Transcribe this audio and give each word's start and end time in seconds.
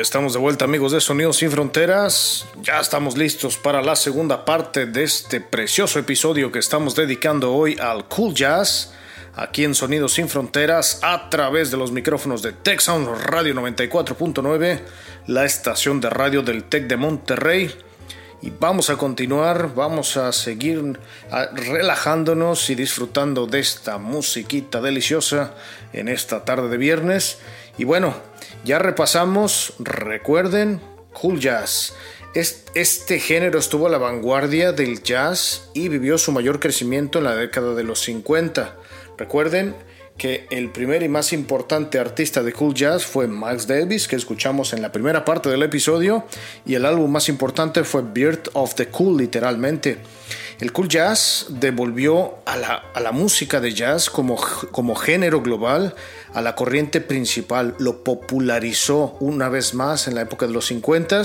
Estamos 0.00 0.32
de 0.32 0.38
vuelta 0.38 0.64
amigos 0.64 0.92
de 0.92 1.00
Sonidos 1.00 1.36
sin 1.36 1.50
Fronteras. 1.50 2.46
Ya 2.62 2.80
estamos 2.80 3.18
listos 3.18 3.58
para 3.58 3.82
la 3.82 3.96
segunda 3.96 4.46
parte 4.46 4.86
de 4.86 5.02
este 5.02 5.42
precioso 5.42 5.98
episodio 5.98 6.50
que 6.50 6.58
estamos 6.58 6.94
dedicando 6.96 7.52
hoy 7.52 7.76
al 7.78 8.06
cool 8.08 8.32
jazz. 8.34 8.94
Aquí 9.36 9.62
en 9.64 9.74
Sonidos 9.74 10.14
sin 10.14 10.28
Fronteras 10.28 11.00
a 11.02 11.28
través 11.28 11.70
de 11.70 11.76
los 11.76 11.92
micrófonos 11.92 12.40
de 12.40 12.52
Tech 12.52 12.80
Sound 12.80 13.08
Radio 13.24 13.54
94.9, 13.54 14.80
la 15.26 15.44
estación 15.44 16.00
de 16.00 16.08
radio 16.08 16.40
del 16.42 16.64
Tech 16.64 16.86
de 16.86 16.96
Monterrey. 16.96 17.70
Y 18.42 18.50
vamos 18.58 18.88
a 18.88 18.96
continuar, 18.96 19.74
vamos 19.74 20.16
a 20.16 20.32
seguir 20.32 20.98
relajándonos 21.52 22.70
y 22.70 22.74
disfrutando 22.74 23.46
de 23.46 23.58
esta 23.58 23.98
musiquita 23.98 24.80
deliciosa 24.80 25.52
en 25.92 26.08
esta 26.08 26.46
tarde 26.46 26.70
de 26.70 26.78
viernes. 26.78 27.38
Y 27.76 27.84
bueno, 27.84 28.14
ya 28.64 28.78
repasamos, 28.78 29.74
recuerden, 29.78 30.80
cool 31.12 31.40
jazz. 31.40 31.94
Este 32.34 33.18
género 33.18 33.58
estuvo 33.58 33.86
a 33.86 33.90
la 33.90 33.98
vanguardia 33.98 34.72
del 34.72 35.02
jazz 35.02 35.70
y 35.74 35.88
vivió 35.88 36.16
su 36.16 36.30
mayor 36.30 36.60
crecimiento 36.60 37.18
en 37.18 37.24
la 37.24 37.34
década 37.34 37.74
de 37.74 37.82
los 37.82 38.00
50. 38.00 38.76
Recuerden 39.18 39.74
que 40.16 40.46
el 40.50 40.70
primer 40.70 41.02
y 41.02 41.08
más 41.08 41.32
importante 41.32 41.98
artista 41.98 42.42
de 42.42 42.52
cool 42.52 42.74
jazz 42.74 43.06
fue 43.06 43.26
Max 43.26 43.66
Davis, 43.66 44.06
que 44.06 44.16
escuchamos 44.16 44.74
en 44.74 44.82
la 44.82 44.92
primera 44.92 45.24
parte 45.24 45.48
del 45.48 45.62
episodio, 45.62 46.24
y 46.66 46.74
el 46.74 46.84
álbum 46.84 47.10
más 47.10 47.30
importante 47.30 47.84
fue 47.84 48.02
Birth 48.02 48.48
of 48.52 48.74
the 48.74 48.88
Cool, 48.88 49.16
literalmente. 49.16 49.96
El 50.60 50.72
cool 50.72 50.88
jazz 50.88 51.46
devolvió 51.48 52.34
a 52.44 52.56
la, 53.00 53.12
música 53.12 53.60
de 53.60 53.72
jazz 53.72 54.10
como, 54.10 54.36
como 54.70 54.94
género 54.94 55.40
global 55.40 55.94
a 56.34 56.42
la 56.42 56.54
corriente 56.54 57.00
principal, 57.00 57.74
lo 57.78 58.04
popularizó 58.04 59.16
una 59.20 59.48
vez 59.48 59.72
más 59.72 60.06
en 60.06 60.16
la 60.16 60.20
época 60.20 60.46
de 60.46 60.52
los 60.52 60.66
50 60.66 61.22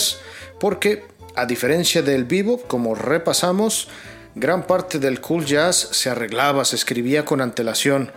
porque 0.57 1.03
a 1.35 1.45
diferencia 1.45 2.01
del 2.01 2.23
vivo, 2.23 2.61
como 2.61 2.95
repasamos, 2.95 3.89
gran 4.35 4.65
parte 4.67 4.99
del 4.99 5.19
cool 5.19 5.45
jazz 5.45 5.89
se 5.91 6.09
arreglaba, 6.09 6.63
se 6.63 6.77
escribía 6.77 7.25
con 7.25 7.41
antelación. 7.41 8.11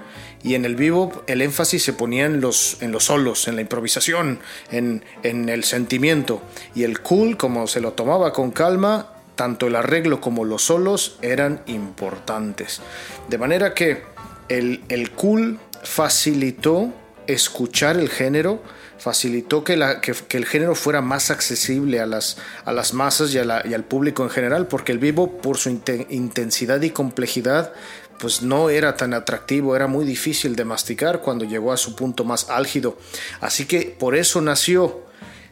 Y 0.45 0.55
en 0.55 0.65
el 0.65 0.77
vivo 0.77 1.25
el 1.27 1.43
énfasis 1.43 1.83
se 1.83 1.93
ponía 1.95 2.27
en 2.27 2.41
los, 2.41 2.81
en 2.81 2.93
los 2.93 3.07
solos, 3.07 3.49
en 3.49 3.57
la 3.57 3.63
improvisación, 3.63 4.39
en, 4.71 5.05
en 5.25 5.49
el 5.49 5.65
sentimiento. 5.65 6.41
Y 6.77 6.85
el 6.85 7.01
cool 7.01 7.37
como 7.37 7.67
se 7.67 7.81
lo 7.81 7.93
tomaba 7.95 8.33
con 8.33 8.53
calma 8.53 9.18
tanto 9.39 9.69
el 9.69 9.77
arreglo 9.77 10.21
como 10.21 10.45
los 10.45 10.65
solos 10.65 11.17
eran 11.23 11.63
importantes. 11.67 12.81
De 13.29 13.39
manera 13.39 13.73
que 13.73 14.03
el, 14.49 14.83
el 14.89 15.13
cool 15.13 15.61
facilitó 15.85 16.93
escuchar 17.29 17.97
el 17.99 18.09
género, 18.09 18.61
facilitó 18.99 19.63
que, 19.63 19.77
la, 19.77 20.01
que, 20.01 20.13
el 20.31 20.45
género 20.45 20.75
fuera 20.75 21.03
más 21.03 21.31
accesible 21.31 22.01
a 22.01 22.07
las, 22.07 22.39
a 22.65 22.73
las 22.73 22.95
masas 22.95 23.33
y, 23.33 23.39
al 23.39 23.85
público 23.85 24.25
en 24.25 24.31
general, 24.31 24.67
porque 24.67 24.91
el 24.91 24.99
vivo, 24.99 25.39
por 25.39 25.57
su 25.57 25.71
intensidad 25.71 26.83
y 26.83 26.91
complejidad, 26.91 27.73
pues 28.19 28.43
no 28.43 28.71
era 28.71 28.97
tan 28.97 29.15
atractivo, 29.15 29.77
era 29.77 29.87
muy 29.87 30.05
difícil 30.05 30.57
de 30.57 30.65
masticar 30.65 31.21
cuando 31.21 31.45
llegó 31.45 31.73
a 31.73 31.77
su 31.77 31.95
punto 31.95 32.25
más 32.25 32.51
álgido. 32.51 32.99
Así 33.41 33.67
que 33.67 33.97
por 33.97 34.17
eso 34.17 34.41
nació 34.41 35.07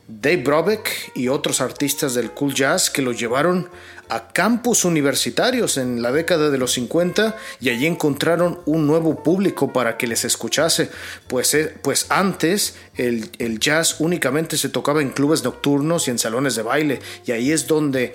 Dave 0.08 0.42
Brobeck 0.42 1.12
y 1.14 1.28
otros 1.28 1.60
artistas 1.60 2.14
del 2.14 2.30
cool 2.30 2.54
jazz 2.54 2.90
que 2.90 3.02
lo 3.02 3.12
llevaron 3.12 3.68
a 4.08 4.28
campus 4.28 4.84
universitarios 4.84 5.78
en 5.78 6.00
la 6.00 6.12
década 6.12 6.50
de 6.50 6.58
los 6.58 6.72
50 6.72 7.36
y 7.60 7.70
allí 7.70 7.86
encontraron 7.86 8.60
un 8.64 8.86
nuevo 8.86 9.22
público 9.24 9.72
para 9.72 9.96
que 9.96 10.06
les 10.06 10.24
escuchase, 10.24 10.90
pues, 11.26 11.54
eh, 11.54 11.74
pues 11.82 12.06
antes 12.08 12.76
el, 12.94 13.30
el 13.38 13.58
jazz 13.58 13.96
únicamente 13.98 14.56
se 14.56 14.68
tocaba 14.68 15.02
en 15.02 15.10
clubes 15.10 15.42
nocturnos 15.42 16.06
y 16.06 16.12
en 16.12 16.18
salones 16.18 16.54
de 16.54 16.62
baile 16.62 17.00
y 17.24 17.32
ahí 17.32 17.50
es 17.50 17.66
donde 17.66 18.14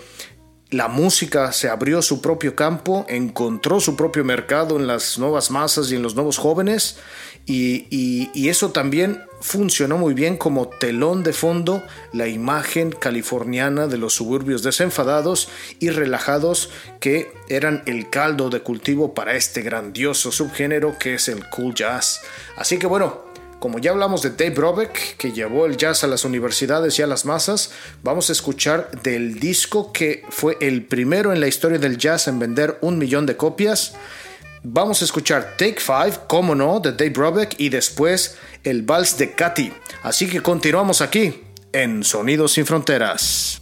la 0.72 0.88
música 0.88 1.52
se 1.52 1.68
abrió 1.68 2.02
su 2.02 2.22
propio 2.22 2.56
campo, 2.56 3.06
encontró 3.10 3.82
su 3.82 3.98
propio 3.98 4.24
mercado 4.24 4.78
en 4.78 4.88
las 4.88 5.20
nuevas 5.20 5.52
masas 5.52 5.92
y 5.92 5.96
en 5.96 6.02
los 6.02 6.16
nuevos 6.16 6.38
jóvenes 6.38 6.98
y, 7.46 8.48
eso 8.48 8.72
también 8.72 9.22
funcionó 9.42 9.98
muy 9.98 10.14
bien 10.14 10.38
como 10.38 10.70
telón 10.70 11.24
de 11.24 11.34
fondo 11.34 11.84
la 12.14 12.28
imagen 12.28 12.92
californiana 12.92 13.88
de 13.88 13.98
los 13.98 14.14
suburbios 14.14 14.64
desenfadados 14.64 15.50
y 15.80 15.90
relajados 15.90 16.70
que 17.00 17.32
eran 17.50 17.84
el 17.86 18.10
caldo 18.10 18.50
de 18.50 18.62
cultivo 18.62 19.14
para 19.14 19.36
este 19.36 19.62
grandioso 19.62 20.32
subgénero 20.32 20.98
que 20.98 21.16
es 21.16 21.28
el 21.28 21.48
cool 21.50 21.74
jazz. 21.74 22.22
Así 22.56 22.78
que 22.78 22.88
bueno, 22.88 23.32
como 23.60 23.78
ya 23.78 23.92
hablamos 23.92 24.24
de 24.24 24.32
Dave 24.32 24.56
Robeck, 24.56 25.18
que 25.18 25.32
llevó 25.32 25.68
el 25.68 25.78
jazz 25.78 26.04
a 26.04 26.08
las 26.08 26.26
universidades 26.26 26.98
y 26.98 27.04
a 27.04 27.08
las 27.08 27.26
masas, 27.26 27.72
vamos 28.02 28.30
a 28.30 28.34
escuchar 28.34 28.90
del 29.04 29.40
disco 29.40 29.92
que 29.92 30.24
fue 30.30 30.58
el 30.62 30.86
primero 30.86 31.32
en 31.32 31.40
la 31.40 31.48
historia 31.48 31.78
del 31.78 31.98
jazz 31.98 32.28
en 32.28 32.40
vender 32.40 32.80
un 32.82 32.98
millón 32.98 33.28
de 33.28 33.38
copias. 33.38 33.94
Vamos 34.64 35.02
a 35.02 35.06
escuchar 35.06 35.58
Take 35.58 35.80
Five, 35.80 36.22
como 36.28 36.56
no, 36.56 36.80
de 36.80 36.92
Dave 36.92 37.14
Robeck 37.16 37.56
y 37.60 37.70
después 37.70 38.38
el 38.64 38.84
vals 38.84 39.18
de 39.18 39.32
Katy. 39.34 39.74
Así 40.04 40.28
que 40.28 40.42
continuamos 40.42 41.02
aquí 41.02 41.44
en 41.72 42.04
Sonidos 42.04 42.54
sin 42.54 42.66
Fronteras. 42.66 43.62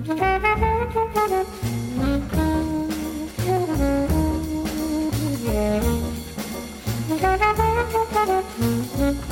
Thank 0.03 0.19
you. 9.25 9.30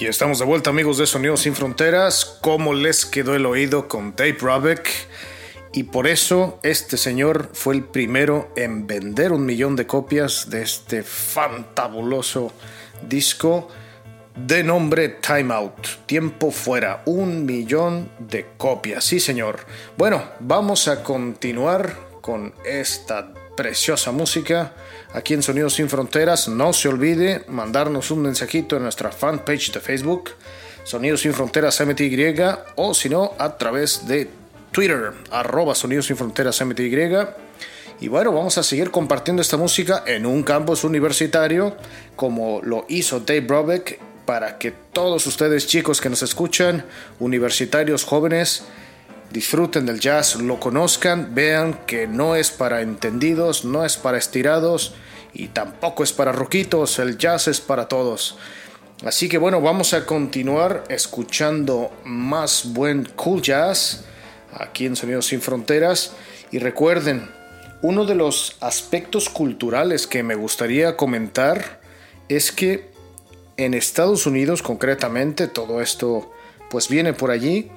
Y 0.00 0.06
estamos 0.06 0.38
de 0.38 0.44
vuelta 0.44 0.70
amigos 0.70 0.98
de 0.98 1.08
Sonidos 1.08 1.40
Sin 1.40 1.56
Fronteras. 1.56 2.38
¿Cómo 2.40 2.72
les 2.72 3.04
quedó 3.04 3.34
el 3.34 3.44
oído 3.46 3.88
con 3.88 4.14
Dave 4.14 4.36
Robeck? 4.40 4.88
Y 5.72 5.84
por 5.84 6.06
eso 6.06 6.60
este 6.62 6.96
señor 6.96 7.50
fue 7.52 7.74
el 7.74 7.82
primero 7.82 8.52
en 8.54 8.86
vender 8.86 9.32
un 9.32 9.44
millón 9.44 9.74
de 9.74 9.88
copias 9.88 10.50
de 10.50 10.62
este 10.62 11.02
fantabuloso 11.02 12.52
disco 13.08 13.66
de 14.36 14.62
nombre 14.62 15.08
Time 15.08 15.52
Out. 15.52 15.88
Tiempo 16.06 16.52
fuera. 16.52 17.02
Un 17.06 17.44
millón 17.44 18.08
de 18.20 18.46
copias. 18.56 19.02
Sí 19.02 19.18
señor. 19.18 19.66
Bueno, 19.96 20.22
vamos 20.38 20.86
a 20.86 21.02
continuar 21.02 21.96
con 22.20 22.54
esta 22.64 23.34
preciosa 23.56 24.12
música 24.12 24.74
aquí 25.12 25.34
en 25.34 25.42
Sonidos 25.42 25.74
Sin 25.74 25.88
Fronteras. 25.88 26.48
No 26.48 26.72
se 26.72 26.88
olvide 26.88 27.44
mandarnos 27.48 28.10
un 28.10 28.22
mensajito 28.22 28.76
en 28.76 28.82
nuestra 28.82 29.10
fanpage 29.10 29.72
de 29.72 29.80
Facebook, 29.80 30.30
Sonidos 30.84 31.20
Sin 31.20 31.34
Fronteras 31.34 31.80
MTY, 31.80 32.34
o 32.76 32.94
si 32.94 33.08
no, 33.08 33.32
a 33.38 33.56
través 33.56 34.06
de 34.06 34.30
Twitter, 34.72 35.12
arroba 35.30 35.74
Sonidos 35.74 36.06
Sin 36.06 36.16
Fronteras 36.16 36.60
MTY. 36.64 36.96
Y 38.00 38.08
bueno, 38.08 38.32
vamos 38.32 38.56
a 38.58 38.62
seguir 38.62 38.90
compartiendo 38.90 39.42
esta 39.42 39.56
música 39.56 40.04
en 40.06 40.24
un 40.24 40.44
campus 40.44 40.84
universitario, 40.84 41.76
como 42.14 42.60
lo 42.62 42.86
hizo 42.88 43.20
Dave 43.20 43.40
Brobeck, 43.40 43.98
para 44.24 44.58
que 44.58 44.70
todos 44.70 45.26
ustedes 45.26 45.66
chicos 45.66 46.00
que 46.00 46.10
nos 46.10 46.22
escuchan, 46.22 46.84
universitarios 47.18 48.04
jóvenes, 48.04 48.62
disfruten 49.30 49.86
del 49.86 50.00
jazz, 50.00 50.36
lo 50.36 50.58
conozcan, 50.58 51.34
vean 51.34 51.80
que 51.86 52.06
no 52.06 52.34
es 52.34 52.50
para 52.50 52.82
entendidos, 52.82 53.64
no 53.64 53.84
es 53.84 53.96
para 53.96 54.18
estirados 54.18 54.94
y 55.32 55.48
tampoco 55.48 56.02
es 56.02 56.12
para 56.12 56.32
roquitos, 56.32 56.98
el 56.98 57.18
jazz 57.18 57.48
es 57.48 57.60
para 57.60 57.88
todos. 57.88 58.38
Así 59.04 59.28
que 59.28 59.38
bueno, 59.38 59.60
vamos 59.60 59.94
a 59.94 60.06
continuar 60.06 60.84
escuchando 60.88 61.92
más 62.04 62.72
buen 62.72 63.04
cool 63.16 63.42
jazz 63.42 64.04
aquí 64.52 64.86
en 64.86 64.96
Sonidos 64.96 65.26
sin 65.26 65.40
Fronteras 65.40 66.12
y 66.50 66.58
recuerden, 66.58 67.30
uno 67.80 68.06
de 68.06 68.16
los 68.16 68.56
aspectos 68.60 69.28
culturales 69.28 70.06
que 70.08 70.24
me 70.24 70.34
gustaría 70.34 70.96
comentar 70.96 71.80
es 72.28 72.50
que 72.50 72.90
en 73.56 73.74
Estados 73.74 74.26
Unidos 74.26 74.62
concretamente, 74.62 75.46
todo 75.46 75.80
esto 75.80 76.32
pues 76.70 76.88
viene 76.88 77.12
por 77.12 77.30
allí, 77.30 77.70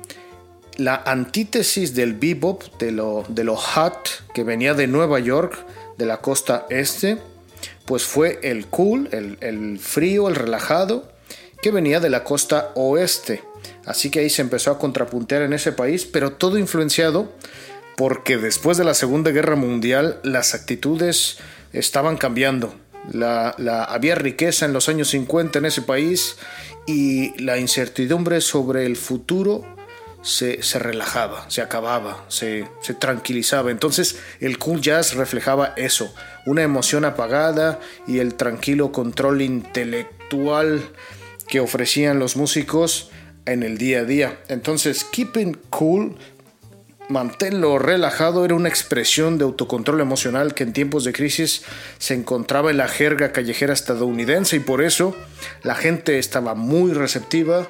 la 0.77 0.95
antítesis 1.05 1.95
del 1.95 2.13
bebop, 2.13 2.63
de 2.79 2.91
lo, 2.91 3.25
de 3.27 3.43
lo 3.43 3.55
hot 3.55 4.23
que 4.33 4.43
venía 4.43 4.73
de 4.73 4.87
Nueva 4.87 5.19
York, 5.19 5.65
de 5.97 6.05
la 6.05 6.17
costa 6.17 6.65
este, 6.69 7.17
pues 7.85 8.03
fue 8.03 8.39
el 8.43 8.67
cool, 8.67 9.09
el, 9.11 9.37
el 9.41 9.79
frío, 9.79 10.27
el 10.29 10.35
relajado, 10.35 11.11
que 11.61 11.71
venía 11.71 11.99
de 11.99 12.09
la 12.09 12.23
costa 12.23 12.71
oeste. 12.75 13.43
Así 13.85 14.09
que 14.09 14.19
ahí 14.19 14.29
se 14.29 14.41
empezó 14.41 14.71
a 14.71 14.79
contrapuntear 14.79 15.41
en 15.43 15.53
ese 15.53 15.71
país, 15.71 16.05
pero 16.05 16.33
todo 16.33 16.57
influenciado 16.57 17.31
porque 17.97 18.37
después 18.37 18.77
de 18.77 18.83
la 18.83 18.93
Segunda 18.93 19.31
Guerra 19.31 19.55
Mundial 19.55 20.19
las 20.23 20.55
actitudes 20.55 21.37
estaban 21.73 22.17
cambiando. 22.17 22.73
La, 23.11 23.49
había 23.83 24.15
riqueza 24.15 24.65
en 24.65 24.73
los 24.73 24.89
años 24.89 25.09
50 25.09 25.59
en 25.59 25.65
ese 25.65 25.81
país 25.81 26.37
y 26.85 27.39
la 27.41 27.57
incertidumbre 27.57 28.41
sobre 28.41 28.85
el 28.85 28.95
futuro 28.95 29.65
se, 30.21 30.59
relajaba, 30.79 31.49
se 31.49 31.61
acababa, 31.61 32.25
se, 32.27 32.67
se, 32.81 32.93
tranquilizaba. 32.93 33.71
Entonces 33.71 34.19
el 34.39 34.57
cool 34.57 34.81
jazz 34.81 35.15
reflejaba 35.15 35.73
eso, 35.77 36.13
una 36.45 36.61
emoción 36.61 37.05
apagada 37.05 37.79
y 38.07 38.19
el 38.19 38.35
tranquilo 38.35 38.91
control 38.91 39.41
intelectual 39.41 40.81
que 41.47 41.59
ofrecían 41.59 42.19
los 42.19 42.35
músicos 42.35 43.09
en 43.45 43.63
el 43.63 43.77
día 43.77 43.99
a 43.99 44.03
día. 44.03 44.39
Entonces 44.47 45.03
keeping 45.03 45.57
cool, 45.69 46.15
manténlo 47.09 47.79
relajado, 47.79 48.45
era 48.45 48.53
una 48.53 48.69
expresión 48.69 49.37
de 49.37 49.43
autocontrol 49.43 50.01
emocional 50.01 50.53
que 50.53 50.63
en 50.63 50.73
tiempos 50.73 51.03
de 51.03 51.13
crisis 51.13 51.63
se 51.97 52.13
encontraba 52.13 52.69
en 52.69 52.77
la 52.77 52.87
jerga 52.87 53.31
callejera 53.31 53.73
estadounidense 53.73 54.57
y 54.57 54.59
por 54.59 54.83
eso 54.83 55.15
la 55.63 55.75
gente 55.75 56.19
estaba 56.19 56.53
muy 56.53 56.93
receptiva 56.93 57.67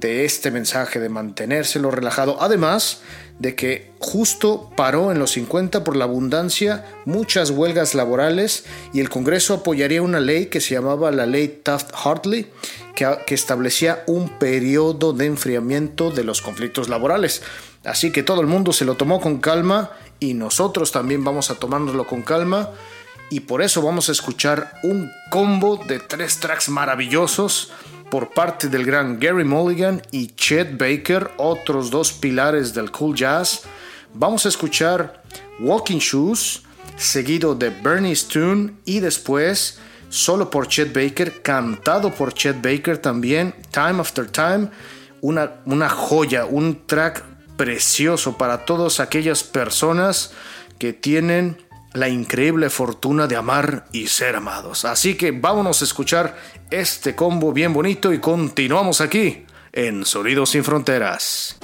de 0.00 0.24
este 0.24 0.50
mensaje 0.50 0.98
de 0.98 1.08
mantenérselo 1.08 1.90
relajado. 1.90 2.38
Además 2.40 3.02
de 3.38 3.54
que 3.54 3.92
justo 3.98 4.70
paró 4.76 5.12
en 5.12 5.18
los 5.18 5.32
50 5.32 5.84
por 5.84 5.96
la 5.96 6.04
abundancia 6.04 6.84
muchas 7.04 7.50
huelgas 7.50 7.94
laborales 7.94 8.64
y 8.92 9.00
el 9.00 9.08
Congreso 9.08 9.54
apoyaría 9.54 10.02
una 10.02 10.20
ley 10.20 10.46
que 10.46 10.60
se 10.60 10.74
llamaba 10.74 11.10
la 11.10 11.26
ley 11.26 11.60
Taft-Hartley 11.64 12.46
que, 12.94 13.08
que 13.26 13.34
establecía 13.34 14.02
un 14.06 14.38
periodo 14.38 15.12
de 15.12 15.26
enfriamiento 15.26 16.10
de 16.10 16.24
los 16.24 16.42
conflictos 16.42 16.88
laborales. 16.88 17.42
Así 17.84 18.10
que 18.10 18.22
todo 18.22 18.40
el 18.40 18.46
mundo 18.46 18.72
se 18.72 18.84
lo 18.84 18.96
tomó 18.96 19.20
con 19.20 19.38
calma 19.38 19.92
y 20.18 20.34
nosotros 20.34 20.92
también 20.92 21.24
vamos 21.24 21.50
a 21.50 21.54
tomárnoslo 21.54 22.06
con 22.06 22.22
calma 22.22 22.70
y 23.30 23.40
por 23.40 23.62
eso 23.62 23.80
vamos 23.80 24.08
a 24.08 24.12
escuchar 24.12 24.74
un 24.82 25.10
combo 25.30 25.82
de 25.86 25.98
tres 26.00 26.40
tracks 26.40 26.68
maravillosos 26.68 27.72
por 28.10 28.30
parte 28.30 28.68
del 28.68 28.84
gran 28.84 29.18
Gary 29.20 29.44
Mulligan 29.44 30.02
y 30.10 30.28
Chet 30.34 30.76
Baker, 30.76 31.30
otros 31.36 31.90
dos 31.90 32.12
pilares 32.12 32.74
del 32.74 32.90
cool 32.90 33.14
jazz. 33.14 33.62
Vamos 34.12 34.44
a 34.44 34.48
escuchar 34.48 35.22
Walking 35.60 35.98
Shoes, 35.98 36.62
seguido 36.96 37.54
de 37.54 37.70
Bernie's 37.70 38.26
Tune 38.26 38.74
y 38.84 38.98
después, 38.98 39.78
solo 40.08 40.50
por 40.50 40.66
Chet 40.66 40.92
Baker, 40.92 41.40
cantado 41.40 42.12
por 42.12 42.34
Chet 42.34 42.60
Baker 42.60 42.98
también, 42.98 43.54
Time 43.70 44.00
After 44.00 44.26
Time, 44.26 44.68
una, 45.20 45.62
una 45.64 45.88
joya, 45.88 46.44
un 46.46 46.86
track 46.86 47.24
precioso 47.56 48.36
para 48.36 48.64
todas 48.64 48.98
aquellas 48.98 49.44
personas 49.44 50.32
que 50.78 50.92
tienen 50.92 51.58
la 51.92 52.08
increíble 52.08 52.70
fortuna 52.70 53.26
de 53.26 53.36
amar 53.36 53.86
y 53.92 54.06
ser 54.06 54.36
amados. 54.36 54.84
Así 54.84 55.14
que 55.14 55.32
vámonos 55.32 55.82
a 55.82 55.84
escuchar 55.84 56.36
este 56.70 57.14
combo 57.14 57.52
bien 57.52 57.72
bonito 57.72 58.12
y 58.12 58.18
continuamos 58.18 59.00
aquí 59.00 59.44
en 59.72 60.04
Sonidos 60.04 60.50
sin 60.50 60.64
Fronteras. 60.64 61.58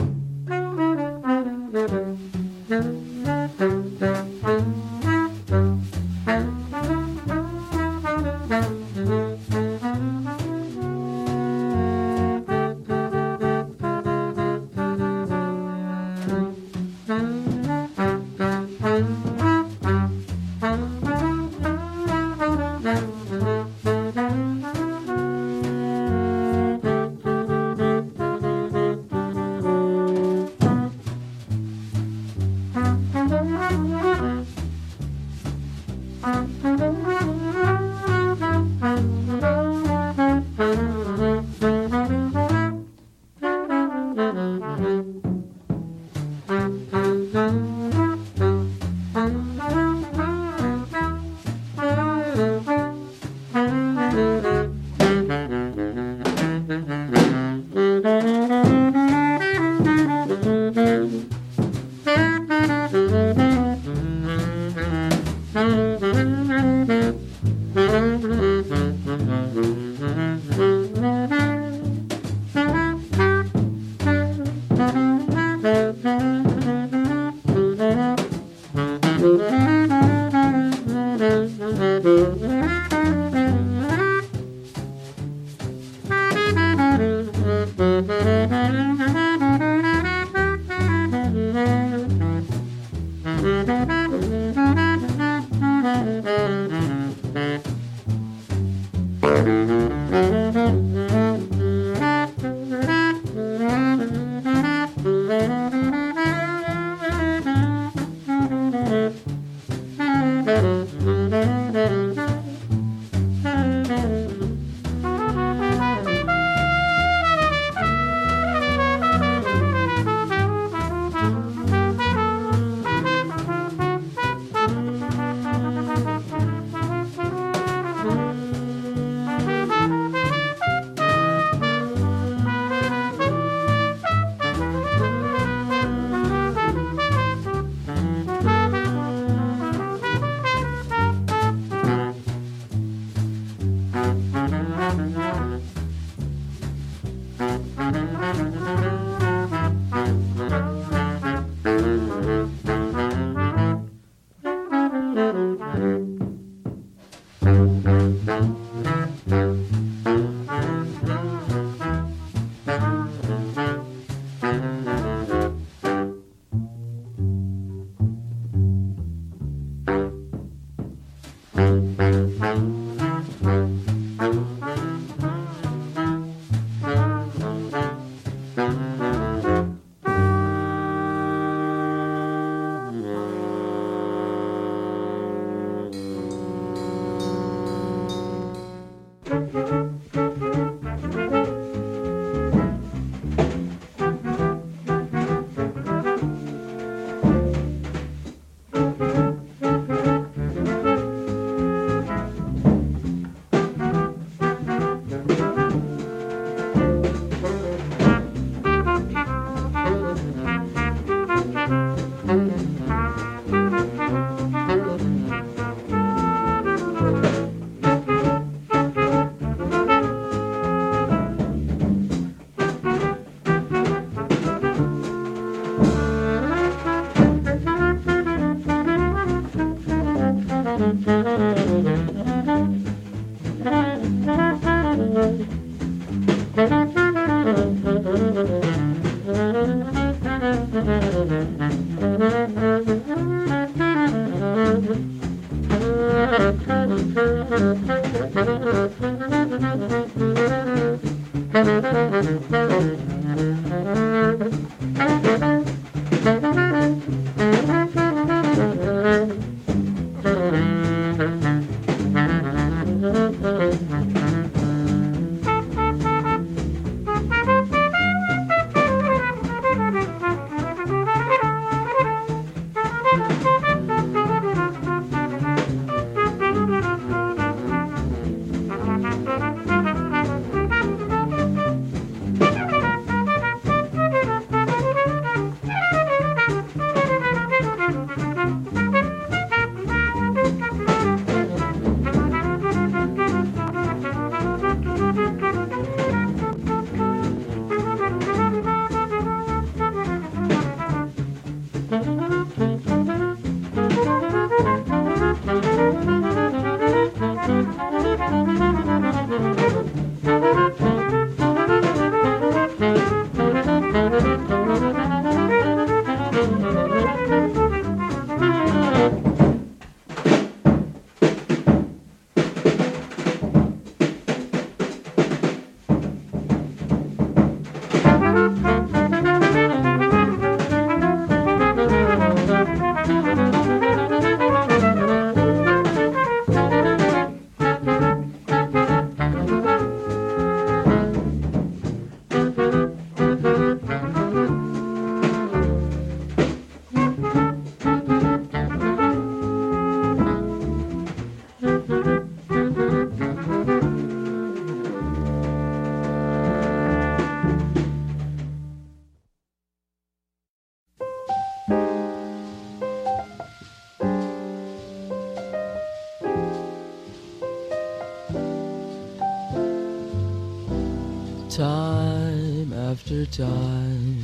Time 372.95 374.23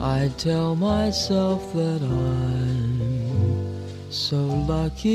I 0.00 0.32
tell 0.36 0.74
myself 0.74 1.72
that 1.72 2.02
I'm 2.02 4.10
so 4.10 4.36
lucky 4.36 5.14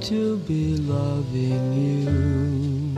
to 0.00 0.36
be 0.46 0.76
loving 0.76 1.72
you. 1.74 2.94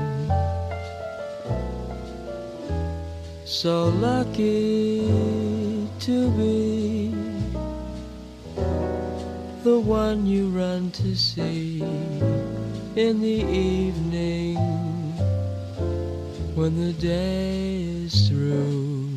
So 3.46 3.88
lucky 3.88 5.08
to 6.00 6.30
be 6.32 7.14
the 9.64 9.78
one 9.78 10.26
you 10.26 10.50
run 10.50 10.90
to 10.90 11.16
see 11.16 11.80
in 12.96 13.22
the 13.22 13.28
evening 13.28 14.81
when 16.54 16.76
the 16.76 16.92
day 16.92 17.82
is 17.82 18.28
through. 18.28 19.08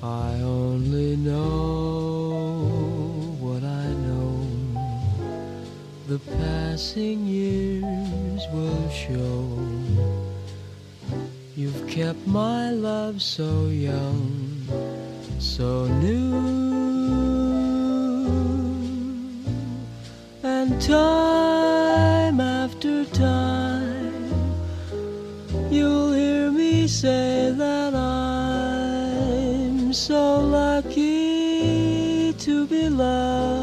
I 0.00 0.34
only 0.42 1.16
know 1.16 2.76
what 3.40 3.64
I 3.64 3.86
know. 4.06 4.46
The 6.06 6.18
passing 6.38 7.26
years 7.26 8.42
will 8.52 8.88
show. 8.90 9.58
You've 11.56 11.88
kept 11.88 12.24
my 12.26 12.70
love 12.70 13.20
so 13.20 13.66
young, 13.66 14.62
so 15.40 15.86
new. 15.86 16.32
And 20.44 20.80
time 20.80 21.41
say 27.02 27.50
that 27.50 27.92
I'm 27.96 29.02
so 29.92 30.38
lucky 30.38 32.32
to 32.32 32.64
be 32.68 32.88
loving 32.88 33.61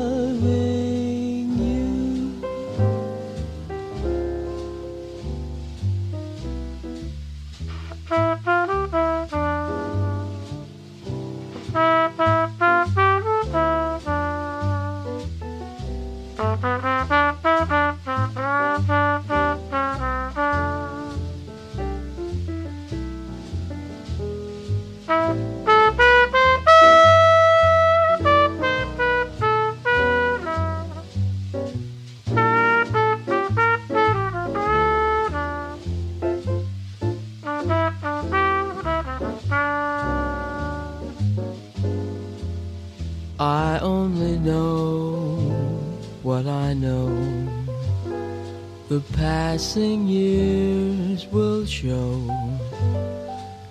passing 49.14 50.08
years 50.08 51.28
will 51.28 51.64
show 51.64 52.26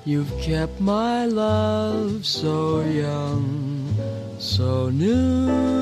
you've 0.04 0.31
kept 0.40 0.81
my 0.81 1.26
love 1.26 2.24
so 2.24 2.83
young, 2.83 3.92
so 4.38 4.90
new. 4.90 5.78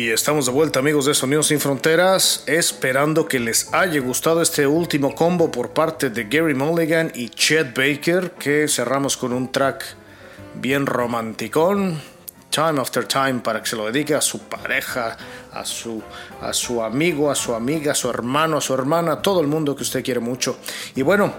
Y 0.00 0.08
estamos 0.08 0.46
de 0.46 0.52
vuelta 0.52 0.78
amigos 0.78 1.04
de 1.04 1.12
Sonidos 1.12 1.48
sin 1.48 1.60
Fronteras, 1.60 2.44
esperando 2.46 3.28
que 3.28 3.38
les 3.38 3.74
haya 3.74 4.00
gustado 4.00 4.40
este 4.40 4.66
último 4.66 5.14
combo 5.14 5.50
por 5.50 5.74
parte 5.74 6.08
de 6.08 6.24
Gary 6.24 6.54
Mulligan 6.54 7.12
y 7.14 7.28
Chet 7.28 7.76
Baker, 7.76 8.30
que 8.30 8.66
cerramos 8.66 9.18
con 9.18 9.34
un 9.34 9.52
track 9.52 9.84
bien 10.54 10.86
romanticón, 10.86 12.00
Time 12.48 12.80
After 12.80 13.04
Time 13.04 13.40
para 13.40 13.60
que 13.60 13.68
se 13.68 13.76
lo 13.76 13.84
dedique 13.92 14.14
a 14.14 14.22
su 14.22 14.38
pareja, 14.38 15.18
a 15.52 15.66
su, 15.66 16.02
a 16.40 16.54
su 16.54 16.82
amigo, 16.82 17.30
a 17.30 17.34
su 17.34 17.54
amiga, 17.54 17.92
a 17.92 17.94
su 17.94 18.08
hermano, 18.08 18.56
a 18.56 18.62
su 18.62 18.72
hermana, 18.72 19.12
a 19.12 19.20
todo 19.20 19.42
el 19.42 19.48
mundo 19.48 19.76
que 19.76 19.82
usted 19.82 20.02
quiere 20.02 20.20
mucho. 20.20 20.56
Y 20.94 21.02
bueno, 21.02 21.30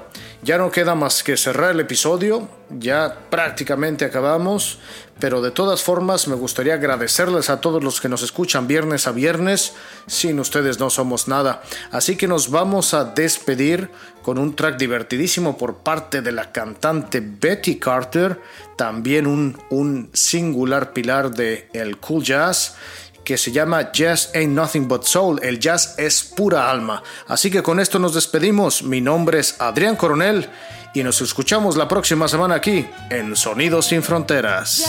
ya 0.43 0.57
no 0.57 0.71
queda 0.71 0.95
más 0.95 1.23
que 1.23 1.37
cerrar 1.37 1.71
el 1.71 1.79
episodio, 1.79 2.49
ya 2.69 3.15
prácticamente 3.29 4.05
acabamos, 4.05 4.79
pero 5.19 5.41
de 5.41 5.51
todas 5.51 5.83
formas 5.83 6.27
me 6.27 6.35
gustaría 6.35 6.73
agradecerles 6.73 7.49
a 7.51 7.61
todos 7.61 7.83
los 7.83 8.01
que 8.01 8.09
nos 8.09 8.23
escuchan 8.23 8.67
viernes 8.67 9.07
a 9.07 9.11
viernes, 9.11 9.73
sin 10.07 10.39
ustedes 10.39 10.79
no 10.79 10.89
somos 10.89 11.27
nada. 11.27 11.61
Así 11.91 12.15
que 12.15 12.27
nos 12.27 12.49
vamos 12.49 12.95
a 12.95 13.05
despedir 13.05 13.91
con 14.23 14.39
un 14.39 14.55
track 14.55 14.77
divertidísimo 14.77 15.57
por 15.57 15.77
parte 15.77 16.21
de 16.21 16.31
la 16.31 16.51
cantante 16.51 17.21
Betty 17.21 17.77
Carter, 17.77 18.39
también 18.75 19.27
un, 19.27 20.09
singular 20.13 20.93
pilar 20.93 21.31
de 21.31 21.69
el 21.73 21.97
cool 21.97 22.23
jazz 22.23 22.75
que 23.31 23.37
se 23.37 23.53
llama 23.53 23.93
Jazz 23.93 24.31
Ain't 24.35 24.53
Nothing 24.53 24.89
But 24.89 25.03
Soul. 25.05 25.39
El 25.41 25.57
jazz 25.57 25.95
es 25.97 26.21
pura 26.21 26.69
alma. 26.69 27.01
Así 27.29 27.49
que 27.49 27.63
con 27.63 27.79
esto 27.79 27.97
nos 27.97 28.13
despedimos. 28.13 28.83
Mi 28.83 28.99
nombre 28.99 29.39
es 29.39 29.55
Adrián 29.61 29.95
Coronel 29.95 30.49
y 30.93 31.01
nos 31.01 31.21
escuchamos 31.21 31.77
la 31.77 31.87
próxima 31.87 32.27
semana 32.27 32.55
aquí 32.55 32.85
en 33.09 33.37
Sonidos 33.37 33.85
sin 33.85 34.03
Fronteras. 34.03 34.83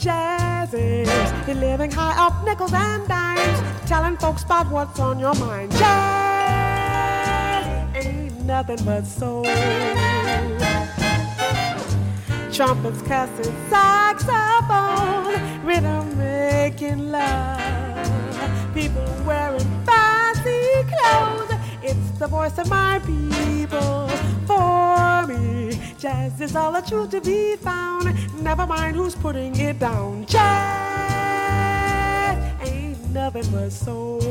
Jazz 0.00 0.72
is 0.72 1.20
living 1.60 1.90
high 1.90 2.26
up 2.26 2.42
nickels 2.46 2.72
and 2.72 3.06
dimes. 3.06 3.60
Telling 3.86 4.16
folks 4.16 4.44
about 4.44 4.70
what's 4.70 4.98
on 4.98 5.18
your 5.18 5.34
mind. 5.34 5.70
Jazz 5.72 6.09
nothing 8.50 8.84
but 8.84 9.06
soul. 9.06 9.44
Trumpets, 12.52 13.00
cussing, 13.02 13.54
saxophone, 13.70 15.38
rhythm 15.64 16.18
making 16.18 17.12
love. 17.12 18.74
People 18.74 19.06
wearing 19.24 19.70
fancy 19.86 20.62
clothes. 20.90 21.52
It's 21.80 22.10
the 22.18 22.26
voice 22.26 22.58
of 22.58 22.68
my 22.68 22.98
people. 23.06 24.08
For 24.48 25.26
me, 25.28 25.78
jazz 25.96 26.40
is 26.40 26.56
all 26.56 26.72
the 26.72 26.80
truth 26.80 27.10
to 27.10 27.20
be 27.20 27.54
found. 27.54 28.12
Never 28.42 28.66
mind 28.66 28.96
who's 28.96 29.14
putting 29.14 29.54
it 29.60 29.78
down. 29.78 30.26
Jazz 30.26 30.40
ain't 32.68 32.98
nothing 33.10 33.48
but 33.52 33.70
soul. 33.70 34.29